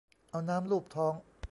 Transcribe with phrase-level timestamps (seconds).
[0.31, 1.13] เอาน้ำลูบท้อง